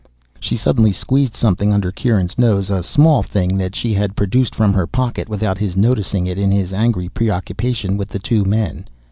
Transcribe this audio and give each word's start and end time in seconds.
She 0.39 0.57
suddenly 0.57 0.91
squeezed 0.93 1.35
something 1.35 1.71
under 1.71 1.91
Kieran's 1.91 2.39
nose, 2.39 2.71
a 2.71 2.81
small 2.81 3.21
thing 3.21 3.55
that 3.59 3.75
she 3.75 3.93
had 3.93 4.15
produced 4.15 4.55
from 4.55 4.73
her 4.73 4.87
pocket 4.87 5.29
without 5.29 5.59
his 5.59 5.77
noticing 5.77 6.25
it, 6.25 6.39
in 6.39 6.49
his 6.51 6.73
angry 6.73 7.07
preoccupation 7.07 7.97
with 7.97 8.09
the 8.09 8.17
two 8.17 8.43
men. 8.43 8.85